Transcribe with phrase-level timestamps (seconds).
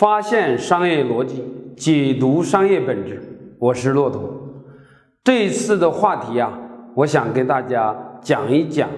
[0.00, 1.44] 发现商业逻辑，
[1.76, 3.22] 解读商业本质。
[3.58, 4.34] 我是骆驼。
[5.22, 6.58] 这一次的话题啊，
[6.94, 8.88] 我想跟大家讲一讲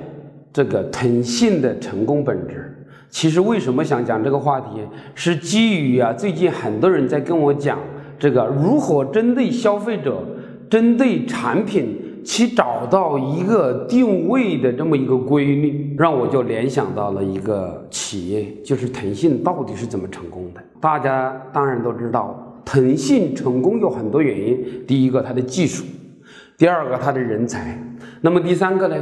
[0.53, 2.87] 这个腾讯的成功本质。
[3.11, 4.87] 其实为什么想讲这个话题，
[5.17, 7.81] 是基于啊，最近很多人在跟我讲
[8.17, 10.23] 这个如何针对消费者、
[10.71, 11.99] 针对产品。
[12.25, 20.61] 其找到一个定位的这么一个规律，让我就联想到了一个企业，就是腾讯到底是怎么成功的？
[20.81, 24.85] 大家当然都知道，腾讯成功有很多原因。
[24.87, 25.85] 第一个，它的技术；
[26.57, 27.61] 第二个，它的人才；
[28.21, 28.97] 那么第三个呢，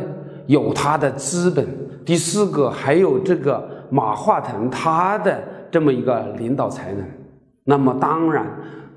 [0.47, 1.65] 有它的资本；
[2.05, 7.05] 第四个，还有这个马化腾他的这么一个领导才能。
[7.65, 8.47] 那么当然。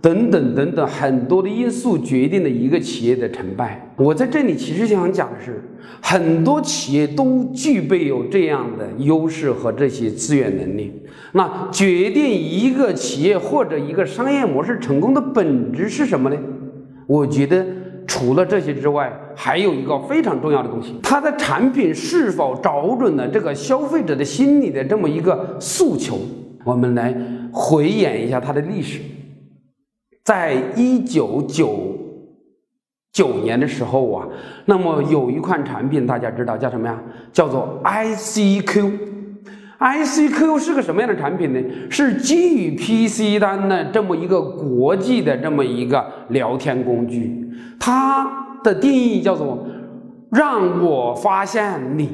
[0.04, 3.90] 等等等等，很多的因素决定了一个企业的成败。
[3.96, 5.64] 我在这里其实想讲的是，
[6.02, 10.92] 很多企业都具备有这样的优势和这些资源能力。
[11.32, 16.36] 那决定一个企业或者一个商业模式成功的本质是什么呢？
[17.08, 17.66] 我觉得
[18.06, 26.20] 除了这些之外，还有一个非常重要的东西，它的产品是否找准了这个消费者的心理的这么一个诉求。
[26.66, 27.16] 我们来
[27.54, 29.00] 回演一下它的历史。
[30.24, 31.98] 在一九九
[33.12, 34.28] 九年的时候啊，
[34.66, 37.00] 那么有一款产品，大家知道叫什么呀？
[37.32, 38.92] 叫做 ICQ。
[39.80, 41.60] ICQ 是个什么样的产品呢？
[41.90, 47.46] 是基于 PC 端的这么一个国际的这么一个聊天工具。
[47.78, 49.68] 它的定义叫做
[50.32, 52.10] “让我发现你”。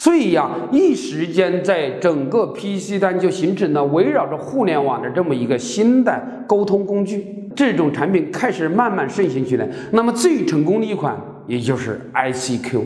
[0.00, 7.26] 所以呀，一时间在整个 PC 端就形成了围绕着互联网的这么一个新的沟通工具。
[7.54, 9.68] 这种产品开始慢慢盛行起来。
[9.92, 11.14] 那么最成功的一款，
[11.46, 12.80] 也就是 ICQ。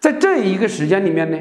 [0.00, 1.36] 在这一个时间里面呢，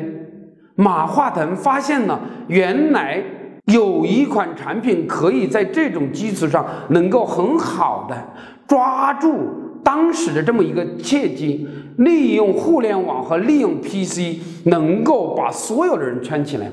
[0.75, 3.23] 马化腾发现了原来
[3.67, 8.27] 有一款产品可以在这种基础上能够很好的
[8.67, 11.65] 抓住当时的这么一个契机，
[11.97, 16.69] 利用互联网和利用 PC，能够把所有的人圈起来。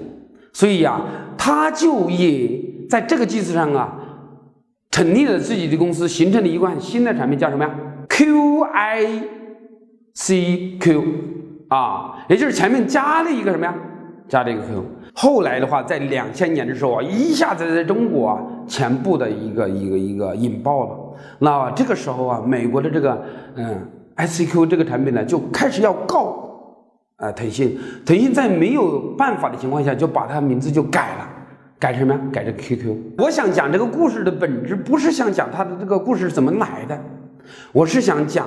[0.52, 1.02] 所以呀，
[1.36, 3.98] 他就也在这个基础上啊。
[4.90, 7.70] 成立了自己的公司，形成了一款新的产品，叫什么呀
[10.14, 11.02] ？QICQ
[11.68, 13.74] 啊，也就是前面加了一个什么呀？
[14.28, 14.84] 加了一个 Q。
[15.14, 20.96] 后来的话，在两千年的时候啊，一下子在中国啊，全部的一个一个一个引爆了。
[21.38, 23.22] 那这个时候啊，美国的这个
[23.56, 23.86] 嗯
[24.16, 26.74] ICQ 这个产品呢，就开始要告
[27.16, 27.78] 啊腾讯。
[28.06, 31.28] 腾讯在没有办法的情况下，就把它名字就改了。
[31.78, 32.20] 改什么呀？
[32.32, 32.96] 改成 QQ。
[33.18, 36.98] 我想讲这个故事的本质，不是想讲它的这个故事怎么来的，
[37.72, 38.46] 我是想讲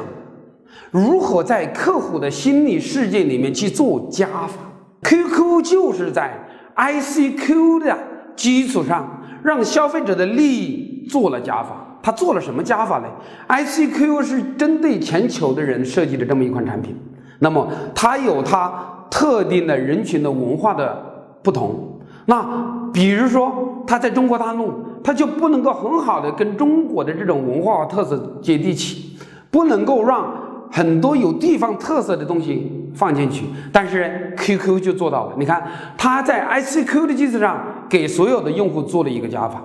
[0.90, 4.62] 如何在客户的心理世界里面去做加法。
[5.04, 6.34] QQ 就是在
[6.76, 7.98] ICQ 的
[8.36, 11.82] 基础上，让消费者的利益做了加法。
[12.02, 13.06] 它做了什么加法呢
[13.48, 16.96] ？ICQ 是针对全球的人设计的这么一款产品，
[17.40, 18.72] 那么它有它
[19.10, 21.04] 特定的人群的文化的
[21.42, 22.00] 不同。
[22.28, 29.18] 那比如说，他在中国大陆，他就不能够很好的跟中国的这种文化特色接地气，
[29.52, 30.32] 不能够让
[30.72, 33.46] 很多有地方特色的东西放进去。
[33.72, 35.62] 但是 QQ 就做到了，你看
[35.98, 39.62] 他在 ICQ 的基础上给所有的用户做了一个加法，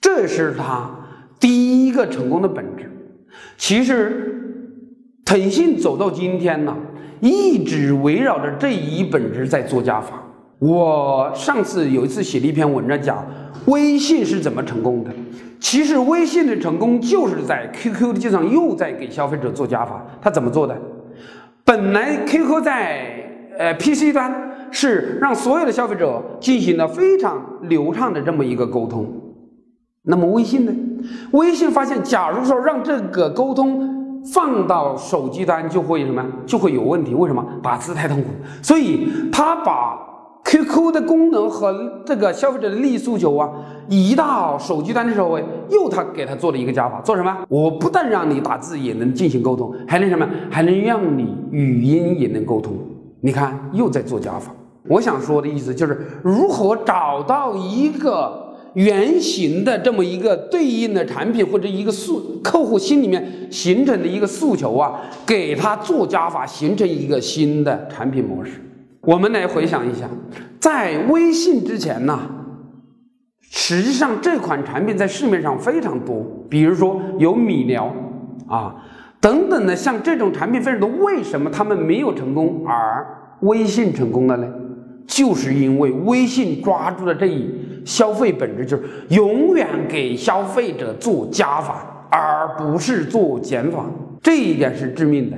[0.00, 0.90] 这是他
[1.40, 2.90] 第一个成功的本质。
[3.56, 4.68] 其实
[5.24, 6.76] 腾讯走到今天呢，
[7.20, 10.22] 一直围绕着这一本质在做加法。
[10.58, 13.26] 我上次有一次写了一篇文章，讲
[13.66, 15.10] 微信是怎么成功的。
[15.58, 20.04] 其实微信的成功就是在 QQ 的基础上又在给消费者做加法。
[20.20, 20.76] 他怎么做的？
[21.64, 23.24] 本来 QQ 在
[23.58, 24.34] 呃 PC 端
[24.70, 29.06] 是让所有的消费者进行了非常流畅的这么一个沟通。
[30.04, 30.72] 那么微信呢？
[31.32, 36.24] 微信发现，假如说让这个沟通放到手机端，就会什么？
[36.44, 37.14] 就会有问题。
[37.14, 37.44] 为什么？
[37.62, 38.28] 打字太痛苦。
[38.60, 39.96] 所以他把
[40.52, 43.48] QQ 的功能和这个消费者的利益诉求啊，
[43.88, 45.38] 移到手机端的时候，
[45.70, 47.34] 又他给他做了一个加法，做什么？
[47.48, 50.28] 我不但让你打字也能进行沟通，还能什么？
[50.50, 52.76] 还能让你语音也能沟通。
[53.22, 54.54] 你看，又在做加法。
[54.88, 68.60] 我想说的意思就是，如何找到一个原型的这么一个对应的产品或者一个诉客户心里面形成的一个诉求啊，给他做加法，形成一个新的产品模式。
[69.02, 70.08] 我们来回想一下，
[70.60, 72.20] 在微信之前呢，
[73.40, 77.92] 实际上这款产品在市面上非常多，比如说有米聊
[78.46, 78.76] 啊
[79.20, 80.88] 等等的，像这种产品非常多。
[81.04, 83.04] 为什么他们没有成功，而
[83.40, 84.46] 微信成功了呢？
[85.04, 87.50] 就是因为微信抓住了这一
[87.84, 93.84] 消费本质，就是永远给消费者做加法，而不是做减法，
[94.22, 95.36] 这一点是致命的。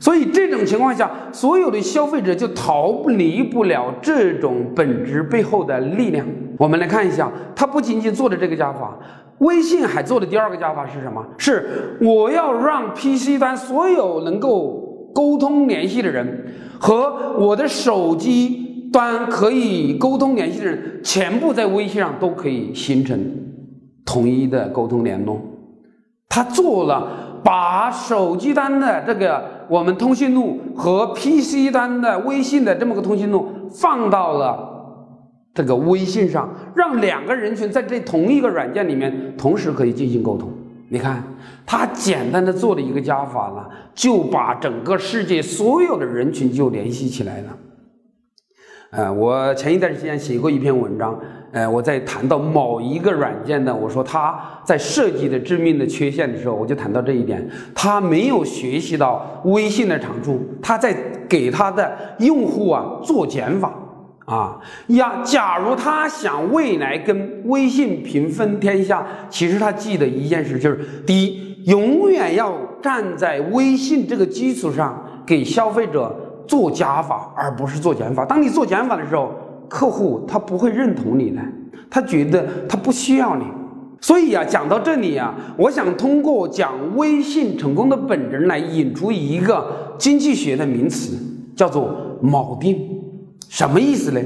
[0.00, 6.26] 所以这种情况下，所有的消费者就逃离不了这种本质背后的力量。
[6.58, 8.98] 我们来看一下，他不仅仅做的这个加法，
[9.38, 11.24] 微信还做的第二个加法是什么？
[11.36, 16.46] 是我要让 PC 端所有能够沟通联系的人
[16.78, 23.18] 和我的手机端可以沟通联系的人，全部在微信上都可以形成
[24.04, 25.40] 统一的沟通联络。
[26.28, 29.56] 他做了把手机端的这个。
[29.68, 34.56] 我们通讯录和 PC 端的微信的这么个通讯录放到了
[35.52, 40.48] 这个微信上，让两个人群在这同一个软件里面同时可以进行沟通。
[40.88, 41.20] 你看，
[41.66, 47.56] 他简单的做了一个加法了，就把整个世界所有的人群就联系起来了。
[48.92, 51.18] 呃，我前一段时间写过一篇文章。
[51.52, 60.94] 呃，我在谈到某一个软件呢，我说它在设计的致命的缺陷的时候，我就谈到这一点，它没有学习到微信的长处，它在
[61.28, 63.72] 给它的用户啊做减法
[64.26, 65.22] 啊呀。
[65.24, 72.52] 假如他想未来跟微信平分天下，其实他记得一件事，就是第一，永远要
[72.82, 76.14] 站在微信这个基础上给消费者
[76.46, 78.24] 做加法，而不是做减法。
[78.26, 79.32] 当你做减法的时候，
[79.68, 81.40] 客户他不会认同你的，
[81.90, 83.44] 他觉得他不需要你，
[84.00, 91.16] 所以啊，讲到这里啊，我想通过讲微信成功的本质来引出一个经济学的名词，
[91.56, 92.78] 叫做锚定。
[93.48, 94.20] 什么意思呢？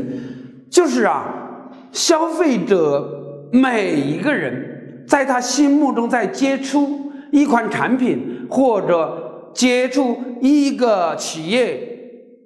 [0.70, 12.00] 就是啊，消费者每一个人在他心目中在接触一款产品或者接触一个企业。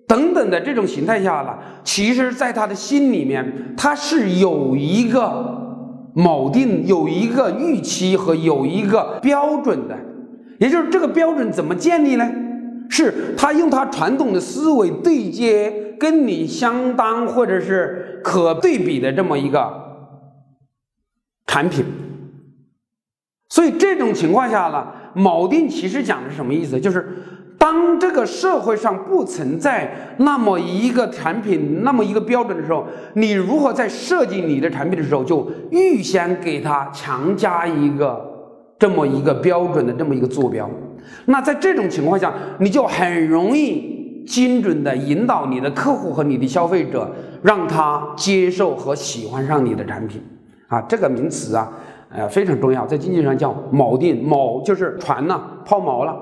[0.07, 9.97] 等等的这种形态下了，其实，在他的心里面，他是有一个锚定，有一个预期和有一个标准的。
[10.59, 12.31] 也就是这个标准怎么建立呢？
[12.91, 19.73] 是他用他传统的思维对接跟你相当或者是可对比的这么一个
[21.47, 21.85] 产品。
[23.49, 24.87] 所以这种情况下呢，
[25.17, 26.79] 锚定其实讲的是什么意思？
[26.79, 27.09] 就是。
[27.65, 32.85] 当这个社会上不存在那么一个产品、那么一个标准的时候，
[33.15, 38.23] 你如何在设计你的产品的时候，就预先给它强加一个
[38.79, 40.69] 这么一个标准的这么一个坐标？
[41.25, 47.11] 那在这种情况下，你就很容易精准的引导你的客户和你的消费者，
[47.41, 50.23] 让他接受和喜欢上你的产品。
[50.69, 51.73] 啊，这个名词啊，
[52.11, 56.15] 呃，非常重要，在经济上叫锚定，锚就是船呢抛锚了。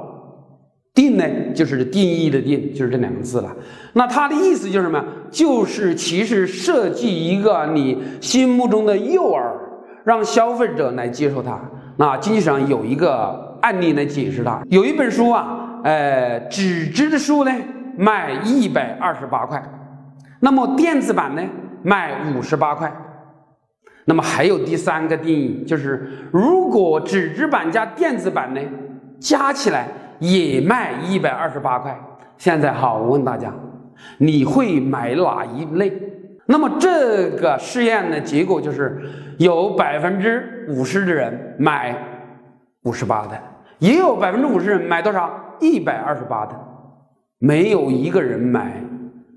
[0.94, 1.24] 定呢，
[1.54, 3.50] 就是定义的定，就是这两个字了。
[3.94, 5.02] 那它的意思就是什么？
[5.30, 9.42] 就是其实设计一个你心目中的诱饵，
[10.04, 11.58] 让消费者来接受它。
[11.96, 14.60] 那经济上有一个案例来解释它。
[14.68, 17.50] 有一本书啊，呃，纸质的书呢
[17.96, 19.62] 卖一百二十八块，
[20.40, 21.42] 那么电子版呢
[21.82, 22.92] 卖五十八块。
[24.04, 28.60] 那么还有第三个定义，就是如果纸质版加电子版呢
[29.18, 29.88] 加起来。
[30.22, 31.98] 也卖一百二十八块。
[32.38, 33.52] 现在好，我问大家，
[34.18, 35.92] 你会买哪一类？
[36.46, 39.02] 那么这个试验的结果就是，
[39.38, 41.96] 有百分之五十的人买
[42.84, 43.36] 五十八的，
[43.80, 45.28] 也有百分之五十人买多少？
[45.60, 46.54] 一百二十八的，
[47.38, 48.80] 没有一个人买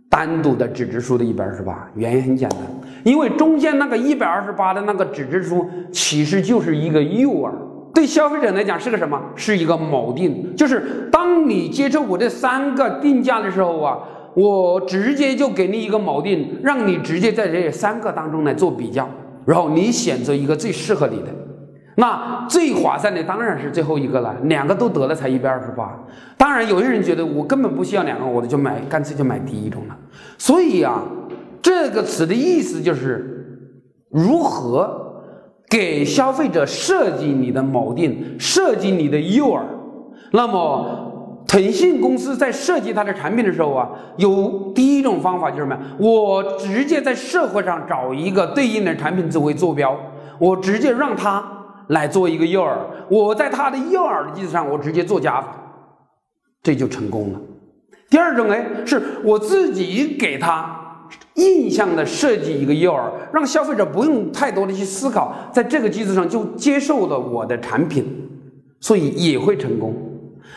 [0.10, 1.90] 单独的纸质书的一百二十八。
[1.96, 2.60] 原因很简单，
[3.04, 7.52] 因为中间那个一百二十八的那个纸质书其实就是一个诱饵。
[7.96, 9.20] 对消费者来讲是个什么？
[9.38, 13.98] 是一个锚定，就是当你接受我这三个定价的时候啊，
[14.36, 19.10] 我直接就给你一个锚定，让你直接在这三个当中来做比较，
[19.46, 21.28] 然后你选择一个最适合你的。
[21.96, 25.98] 那最划算的当然是最后一个了，两个都得了才一百二十八。
[26.38, 29.98] 当然，有些人觉得我根本不需要两个，我就买，干脆就买第一种了。
[30.38, 31.02] 所以啊，
[31.62, 33.64] 这个词的意思就是
[34.12, 35.05] 如何。
[35.76, 39.60] 给消费者设计你的锚定，设计你的诱饵。
[40.32, 45.78] 那么，腾讯公司在设计它的产品的时候啊，有第一种方法就是什么？
[46.00, 50.00] 我直接在社会上找一个对应的产品作为坐标，
[50.40, 51.44] 我直接让它
[51.90, 52.78] 来做一个诱饵。
[53.10, 55.58] 我在它的诱饵的基础上，我直接做加法，
[56.64, 57.42] 这就成功了。
[58.10, 60.84] 第二种哎，是我自己给他。
[61.36, 68.06] 印象的设计一个诱饵，让消费者不用太多的去思考，在这个基础上就接受了我的产品，
[68.80, 69.94] 所以也会成功。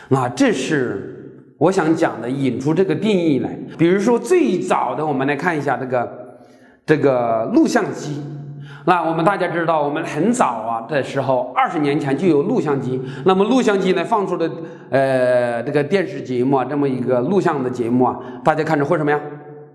[0.07, 3.57] 那这是我想讲的引出这个定义来。
[3.77, 6.39] 比如说最早的，我们来看一下这个
[6.85, 8.21] 这个录像机。
[8.85, 12.99] 那我们大家知道，我们很早啊的时候，二十年前就有录像机。
[13.25, 14.49] 那么录像机呢放出的
[14.89, 19.19] 呃这个电视节目啊，这么一个录像的节目啊，大家看着会什么呀？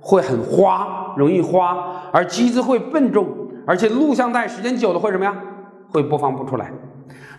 [0.07, 1.79] 会很花，容易花，
[2.13, 3.27] 而机子会笨重，
[3.67, 5.35] 而且录像带时间久了会什么呀？
[5.89, 6.71] 会播放不出来。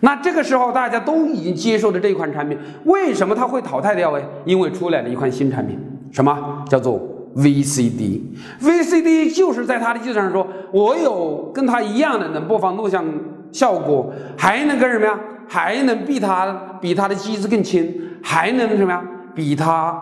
[0.00, 4.22] 那这个时候大家都已经接受了这一款产品，为什么它会淘汰掉哎？
[4.44, 5.78] 因为出来了一款新产品，
[6.10, 7.00] 什么叫做
[7.36, 13.04] ？VCD，VCD 就是在它的基础上说，我有跟它一样的能播放录像
[13.52, 15.16] 效果，还能跟什么呀？
[15.46, 16.46] 还能比它
[16.80, 19.00] 比它的机子更轻，还能什么呀？
[19.34, 19.96] 比它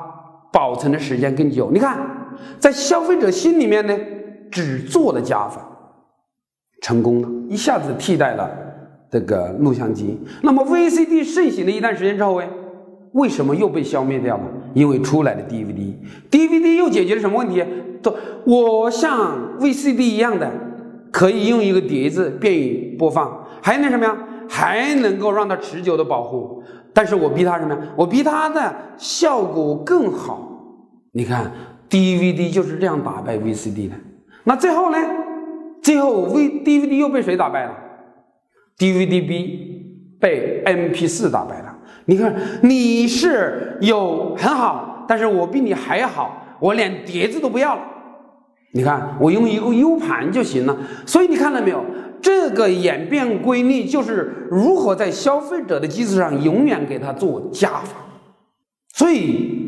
[0.50, 1.71] 保存的时间更久。
[1.73, 1.99] 你看，
[2.59, 3.97] 在消费者心里面呢，
[4.50, 5.67] 只做了加法，
[6.83, 8.50] 成功了，一下子替代了
[9.11, 10.19] 这个录像机。
[10.43, 12.49] 那么 VCD 盛行了一段时间之后，哎。
[13.12, 14.43] 为什么又被消灭掉了？
[14.75, 17.64] 因为出来的 DVD，DVD 又解决了什么问题？
[18.03, 18.12] 都
[18.45, 20.50] 我像 VCD 一样的，
[21.12, 24.19] 可以用一个碟子便于播放，还能什么呀？
[24.49, 26.61] 还能够让它持久的保护。
[26.93, 27.81] 但是我比它什么呀？
[27.95, 30.50] 我比它的效果更好。
[31.12, 31.53] 你看
[31.94, 33.94] DVD 就是这样打败 VCD 的。
[34.42, 34.98] 那最后呢？
[35.80, 37.72] 最后 V DVD 又被谁打败了
[38.76, 41.78] ？DVD B 被 MP4 打败了。
[42.06, 47.82] 你看，你是有很好，但是我比你还好，我连碟子都不要了。
[48.72, 50.76] 你看，我用一个 U 盘就行了。
[51.06, 51.84] 所以你看到没有？
[52.20, 57.98] 这个演变规律就是如何在消费者的基础上永远给他做加法。
[58.94, 59.63] 所以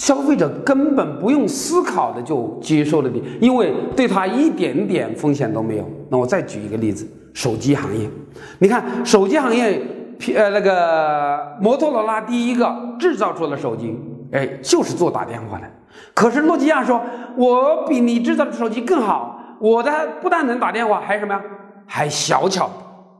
[0.00, 5.86] 消费者根本不用思考的就接受了你，因为对他一点点风险都没有。
[6.08, 8.08] 那我再举一个例子，手机行业，
[8.60, 9.78] 你看手机行业。
[10.34, 13.98] 呃，那个摩托罗拉第一个制造出了手机，
[14.32, 15.64] 哎，就是做打电话的。
[16.12, 17.00] 可是诺基亚说，
[17.38, 19.90] 我比你制造的手机更好，我的
[20.20, 21.42] 不但能打电话，还什么呀？
[21.86, 22.68] 还小巧。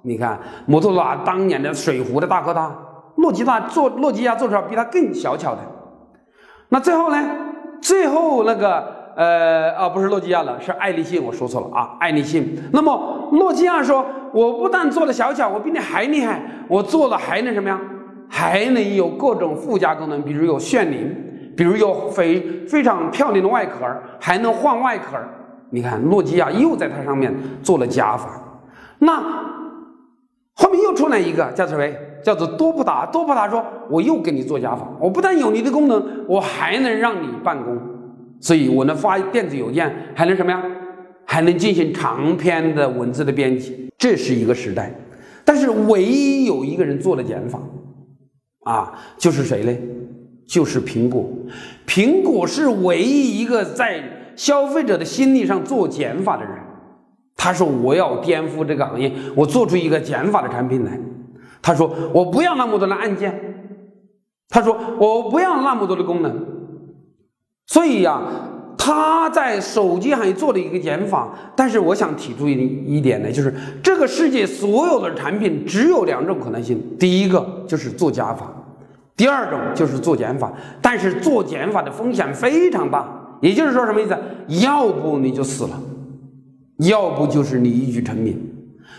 [0.02, 2.70] 你看摩托罗拉当年的水壶的大哥大，
[3.16, 5.60] 诺基亚做诺基亚做出来比它更小巧的。
[6.70, 7.30] 那最后呢？
[7.82, 8.98] 最后那个。
[9.16, 12.56] 呃啊，不是诺基亚了，是爱立信，我说错了啊，爱立信。
[12.72, 17.78] 那么诺基亚说，我不但做了小巧，我比你还厉害，我做了还能什么呀？
[18.30, 21.14] 还能有各种附加功能，比如有炫灵，
[21.54, 23.84] 比如有非非常漂亮的外壳，
[24.18, 25.18] 还能换外壳。
[25.70, 28.40] 你看，诺基亚又在它上面做了加法。
[29.00, 29.20] 那
[30.54, 31.84] 后面又出来一个叫什么？
[32.22, 33.06] 叫做多普达。
[33.06, 37.78] 多普达说，我又给你做加法，我不但有你的功能，我还能让你办公。
[38.40, 40.62] 所以我能发电子邮件，还能什么呀？
[41.26, 44.92] 还能进行长篇的文字的编辑，这是一个时代。
[45.44, 47.60] 但是唯一有一个人做了减法，
[48.64, 49.72] 啊，就是谁呢？
[50.46, 51.28] 就是苹果。
[51.86, 54.02] 苹果是唯一一个在
[54.34, 56.52] 消费者的心理上做减法的人。
[57.36, 60.98] 他说：“我要颠覆这个行业，我做出一个减法的产品来。”
[61.62, 63.38] 他说：“我不要那么多的按键。”
[64.48, 66.46] 他说：“我不要那么多的功能。”
[67.66, 68.20] 所以呀，
[68.76, 72.54] 他在手机行业做了一个减法，但是我想提出一
[72.86, 78.50] 一点呢，就是这个世界所有的产品只有两种可能性，第一个就是做加法，
[79.16, 80.52] 第二种就是做减法。
[80.82, 84.18] 但是做减法的风险非常大，也就是说什么意思？
[84.66, 85.80] 要不你就死了，
[86.78, 88.49] 要不就是你一举成名。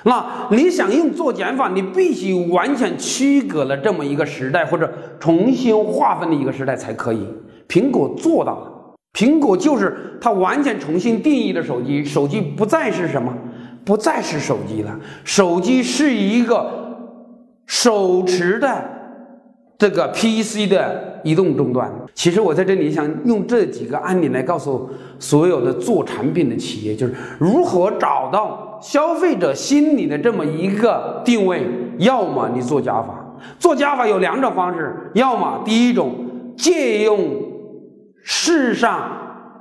[0.03, 7.27] 那你想用做减法，你必须完全区隔了这么一个时代，或者重新划分的一个时代才可以。
[7.67, 8.72] 苹果做到了，
[9.13, 13.31] 苹果就是它完全重新定义的手机，手机不再是什么，
[13.86, 16.98] 不再是手机了，手机是一个
[17.67, 18.84] 手持的
[19.82, 21.92] 这个 PC 的移动终端。
[22.14, 31.66] 其实我在这里想用这几个案例来告诉所有的做产品的企业，就是如何找到消费者心里的这么一个定位。
[31.98, 33.26] 要么你做加法，
[33.58, 36.14] 做加法有两种方式，要么第一种
[36.56, 37.18] 借用。
[38.22, 39.10] 世上，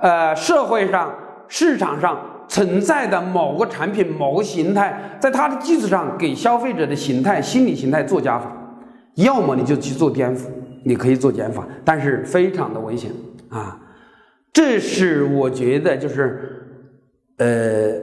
[0.01, 1.11] 呃，社会上、
[1.47, 2.15] 市场上
[2.47, 8.51] 存在的某个产品、某个形态，在它的基础上给消费者的形态、心理形态做加法，
[9.15, 10.43] 要么你就去做颠覆，
[10.83, 13.11] 你可以做减法，但是非常的危险
[13.49, 13.79] 啊！
[14.53, 16.67] 这是我觉得就是，
[17.37, 17.93] 呃，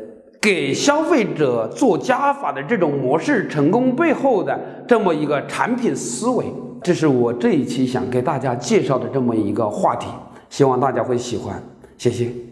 [0.40, 6.46] 给消费者做加法的这种模式成功背后的这么一个产品思维，
[6.82, 10.08] 这是我这一期想给大家介绍的这么一个话题。
[10.48, 11.62] 希望大家会喜欢，
[11.98, 12.47] 谢谢。